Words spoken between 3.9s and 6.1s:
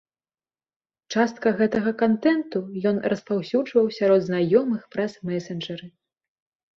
сярод знаёмых праз месенджары.